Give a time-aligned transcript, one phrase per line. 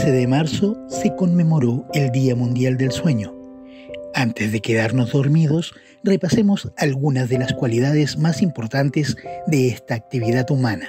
[0.00, 3.34] El día 15 de marzo se conmemoró el Día Mundial del Sueño.
[4.14, 10.88] Antes de quedarnos dormidos, repasemos algunas de las cualidades más importantes de esta actividad humana.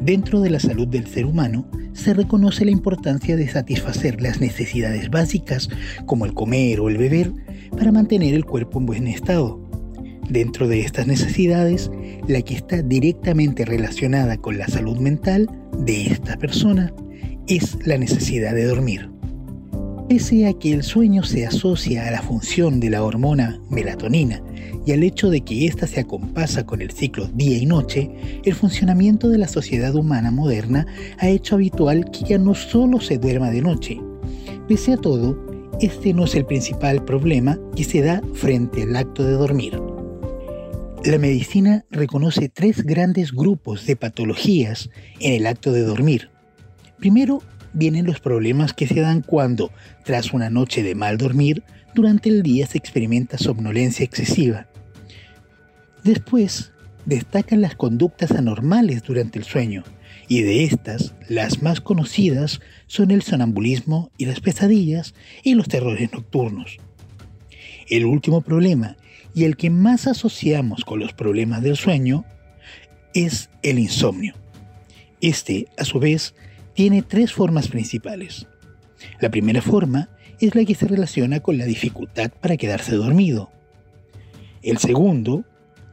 [0.00, 5.10] Dentro de la salud del ser humano se reconoce la importancia de satisfacer las necesidades
[5.10, 5.68] básicas
[6.06, 7.34] como el comer o el beber
[7.76, 9.69] para mantener el cuerpo en buen estado.
[10.30, 11.90] Dentro de estas necesidades,
[12.28, 16.94] la que está directamente relacionada con la salud mental de esta persona
[17.48, 19.10] es la necesidad de dormir.
[20.08, 24.40] Pese a que el sueño se asocia a la función de la hormona melatonina
[24.86, 28.08] y al hecho de que ésta se acompasa con el ciclo día y noche,
[28.44, 30.86] el funcionamiento de la sociedad humana moderna
[31.18, 34.00] ha hecho habitual que ya no solo se duerma de noche.
[34.68, 35.36] Pese a todo,
[35.80, 39.89] este no es el principal problema que se da frente al acto de dormir.
[41.02, 46.28] La medicina reconoce tres grandes grupos de patologías en el acto de dormir.
[46.98, 47.42] Primero
[47.72, 49.72] vienen los problemas que se dan cuando,
[50.04, 51.62] tras una noche de mal dormir,
[51.94, 54.68] durante el día se experimenta somnolencia excesiva.
[56.04, 56.72] Después,
[57.06, 59.84] destacan las conductas anormales durante el sueño,
[60.28, 66.12] y de estas, las más conocidas son el sonambulismo y las pesadillas y los terrores
[66.12, 66.76] nocturnos.
[67.88, 68.98] El último problema
[69.34, 72.24] y el que más asociamos con los problemas del sueño
[73.14, 74.34] es el insomnio.
[75.20, 76.34] Este, a su vez,
[76.74, 78.46] tiene tres formas principales.
[79.20, 80.08] La primera forma
[80.40, 83.50] es la que se relaciona con la dificultad para quedarse dormido.
[84.62, 85.44] El segundo,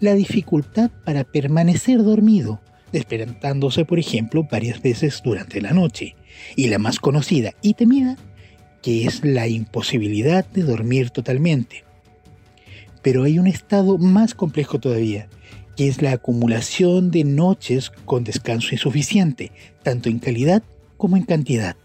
[0.00, 2.60] la dificultad para permanecer dormido,
[2.92, 6.16] despertándose, por ejemplo, varias veces durante la noche.
[6.56, 8.16] Y la más conocida y temida,
[8.82, 11.84] que es la imposibilidad de dormir totalmente.
[13.04, 15.28] Pero hay un estado más complejo todavía,
[15.76, 19.52] que es la acumulación de noches con descanso insuficiente,
[19.84, 20.64] tanto en calidad
[20.96, 21.76] como en cantidad.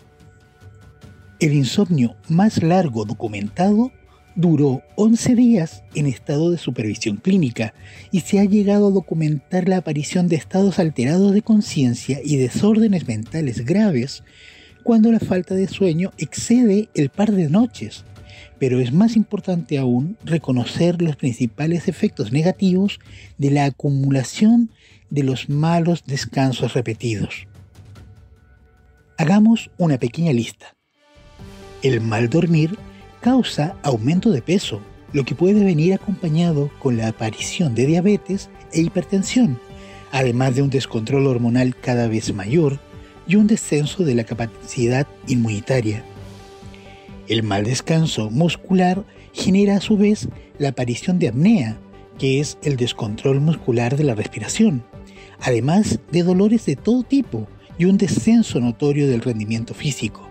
[1.39, 3.91] El insomnio más largo documentado
[4.35, 7.73] duró 11 días en estado de supervisión clínica
[8.11, 13.07] y se ha llegado a documentar la aparición de estados alterados de conciencia y desórdenes
[13.07, 14.23] mentales graves
[14.83, 18.05] cuando la falta de sueño excede el par de noches,
[18.59, 22.99] pero es más importante aún reconocer los principales efectos negativos
[23.37, 24.69] de la acumulación
[25.09, 27.47] de los malos descansos repetidos.
[29.17, 30.75] Hagamos una pequeña lista.
[31.81, 32.77] El mal dormir
[33.21, 34.81] causa aumento de peso,
[35.13, 39.59] lo que puede venir acompañado con la aparición de diabetes e hipertensión,
[40.11, 42.79] además de un descontrol hormonal cada vez mayor
[43.27, 46.03] y un descenso de la capacidad inmunitaria.
[47.29, 51.79] El mal descanso muscular genera a su vez la aparición de apnea,
[52.17, 54.83] que es el descontrol muscular de la respiración,
[55.39, 57.47] además de dolores de todo tipo
[57.77, 60.27] y un descenso notorio del rendimiento físico.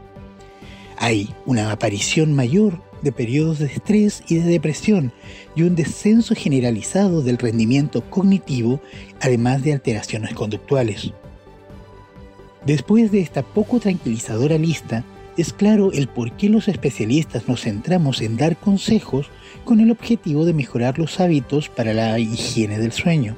[0.98, 5.12] Hay una aparición mayor de periodos de estrés y de depresión
[5.54, 8.80] y un descenso generalizado del rendimiento cognitivo,
[9.20, 11.12] además de alteraciones conductuales.
[12.66, 15.04] Después de esta poco tranquilizadora lista,
[15.38, 19.30] es claro el por qué los especialistas nos centramos en dar consejos
[19.64, 23.36] con el objetivo de mejorar los hábitos para la higiene del sueño.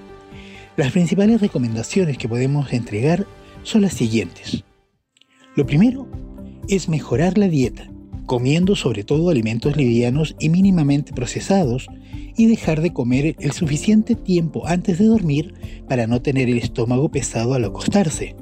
[0.79, 3.27] Las principales recomendaciones que podemos entregar
[3.65, 4.65] son las siguientes.
[5.55, 6.09] Lo primero
[6.69, 7.91] es mejorar la dieta,
[8.25, 11.87] comiendo sobre todo alimentos livianos y mínimamente procesados,
[12.35, 15.53] y dejar de comer el suficiente tiempo antes de dormir
[15.87, 18.37] para no tener el estómago pesado al acostarse.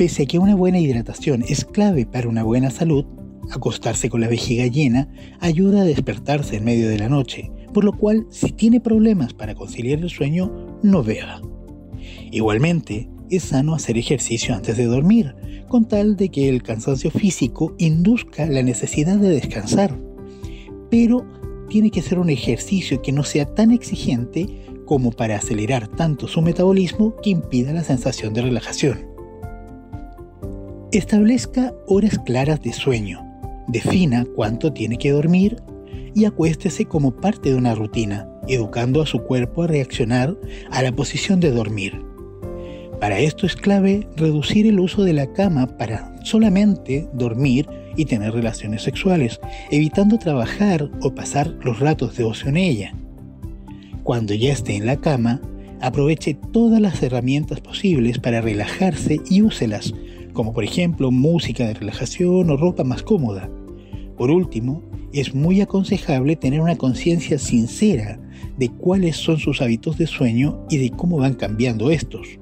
[0.00, 3.04] Pese a que una buena hidratación es clave para una buena salud,
[3.50, 7.92] acostarse con la vejiga llena ayuda a despertarse en medio de la noche, por lo
[7.92, 11.42] cual si tiene problemas para conciliar el sueño, no beba.
[12.30, 15.34] Igualmente, es sano hacer ejercicio antes de dormir,
[15.68, 20.00] con tal de que el cansancio físico induzca la necesidad de descansar.
[20.90, 21.26] Pero
[21.68, 24.46] tiene que ser un ejercicio que no sea tan exigente
[24.86, 29.09] como para acelerar tanto su metabolismo que impida la sensación de relajación.
[30.92, 33.24] Establezca horas claras de sueño,
[33.68, 35.62] defina cuánto tiene que dormir
[36.16, 40.36] y acuéstese como parte de una rutina, educando a su cuerpo a reaccionar
[40.72, 42.02] a la posición de dormir.
[42.98, 48.32] Para esto es clave reducir el uso de la cama para solamente dormir y tener
[48.32, 49.38] relaciones sexuales,
[49.70, 52.96] evitando trabajar o pasar los ratos de ocio en ella.
[54.02, 55.40] Cuando ya esté en la cama,
[55.80, 59.94] aproveche todas las herramientas posibles para relajarse y úselas
[60.32, 63.50] como por ejemplo música de relajación o ropa más cómoda.
[64.16, 64.82] Por último,
[65.12, 68.20] es muy aconsejable tener una conciencia sincera
[68.58, 72.38] de cuáles son sus hábitos de sueño y de cómo van cambiando estos.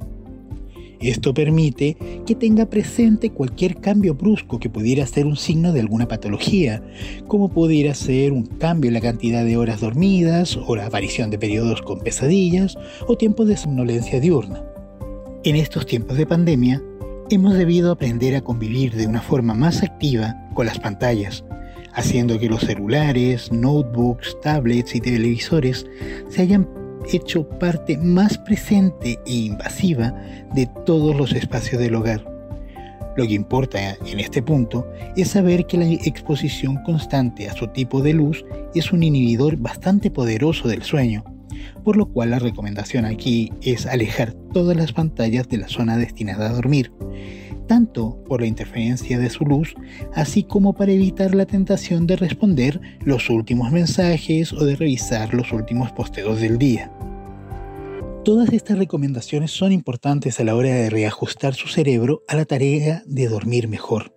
[1.00, 1.96] Esto permite
[2.26, 6.82] que tenga presente cualquier cambio brusco que pudiera ser un signo de alguna patología,
[7.29, 11.38] como pudiera ser un cambio en la cantidad de horas dormidas o la aparición de
[11.38, 12.76] periodos con pesadillas
[13.06, 14.64] o tiempos de somnolencia diurna.
[15.44, 16.82] En estos tiempos de pandemia,
[17.31, 21.45] hemos debido aprender a convivir de una forma más activa con las pantallas,
[21.93, 25.87] haciendo que los celulares, notebooks, tablets y televisores
[26.31, 26.67] se hayan
[27.13, 30.15] hecho parte más presente e invasiva
[30.55, 32.25] de todos los espacios del hogar.
[33.17, 34.87] Lo que importa en este punto
[35.17, 38.45] es saber que la exposición constante a su tipo de luz
[38.75, 41.25] es un inhibidor bastante poderoso del sueño,
[41.85, 46.50] por lo cual la recomendación aquí es alejar todas las pantallas de la zona destinada
[46.50, 46.93] a dormir,
[47.67, 49.75] tanto por la interferencia de su luz,
[50.15, 55.53] así como para evitar la tentación de responder los últimos mensajes o de revisar los
[55.53, 56.91] últimos posteos del día.
[58.25, 63.03] Todas estas recomendaciones son importantes a la hora de reajustar su cerebro a la tarea
[63.06, 64.12] de dormir mejor.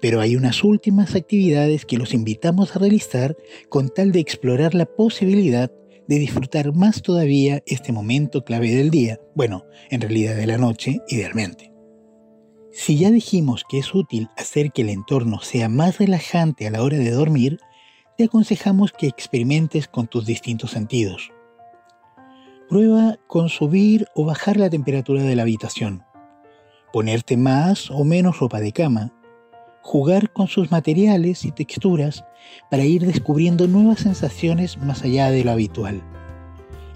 [0.00, 3.36] Pero hay unas últimas actividades que los invitamos a realizar
[3.68, 5.72] con tal de explorar la posibilidad
[6.08, 11.00] de disfrutar más todavía este momento clave del día, bueno, en realidad de la noche,
[11.08, 11.72] idealmente.
[12.72, 16.82] Si ya dijimos que es útil hacer que el entorno sea más relajante a la
[16.82, 17.58] hora de dormir,
[18.18, 21.30] te aconsejamos que experimentes con tus distintos sentidos.
[22.68, 26.02] Prueba con subir o bajar la temperatura de la habitación,
[26.92, 29.13] ponerte más o menos ropa de cama,
[29.84, 32.24] jugar con sus materiales y texturas
[32.70, 36.02] para ir descubriendo nuevas sensaciones más allá de lo habitual.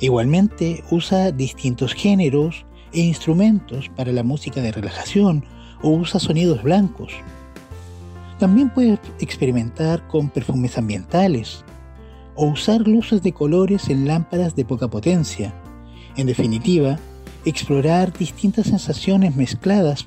[0.01, 5.45] Igualmente usa distintos géneros e instrumentos para la música de relajación
[5.83, 7.13] o usa sonidos blancos.
[8.39, 11.65] También puedes experimentar con perfumes ambientales,
[12.37, 15.53] o usar luces de colores en lámparas de poca potencia.
[16.17, 16.99] En definitiva,
[17.45, 20.07] explorar distintas sensaciones mezcladas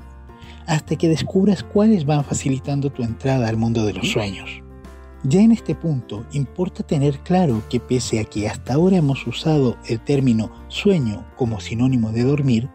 [0.67, 4.61] hasta que descubras cuáles van facilitando tu entrada al mundo de los sueños.
[5.23, 9.77] Ya en este punto, importa tener claro que pese a que hasta ahora hemos usado
[9.87, 12.69] el término sueño como sinónimo de dormir,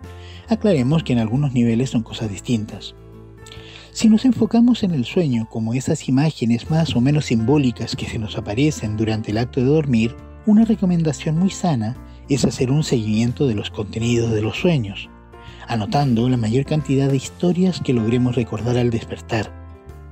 [0.48, 2.94] aclaremos que en algunos niveles son cosas distintas.
[3.90, 8.18] Si nos enfocamos en el sueño como esas imágenes más o menos simbólicas que se
[8.18, 11.96] nos aparecen durante el acto de dormir, una recomendación muy sana
[12.28, 15.08] es hacer un seguimiento de los contenidos de los sueños,
[15.68, 19.52] anotando la mayor cantidad de historias que logremos recordar al despertar.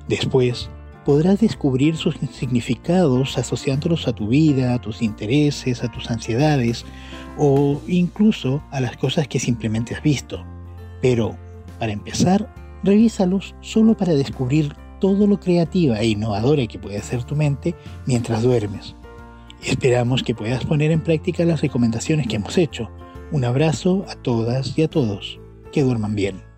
[0.08, 0.68] Después,
[1.04, 6.84] podrás descubrir sus significados asociándolos a tu vida, a tus intereses, a tus ansiedades
[7.36, 10.44] o incluso a las cosas que simplemente has visto.
[11.00, 11.36] Pero,
[11.78, 12.52] para empezar,
[12.82, 17.74] revísalos solo para descubrir todo lo creativa e innovadora que puede hacer tu mente
[18.06, 18.94] mientras duermes.
[19.62, 22.90] Esperamos que puedas poner en práctica las recomendaciones que hemos hecho.
[23.32, 25.40] Un abrazo a todas y a todos
[25.74, 26.53] que duerman bien.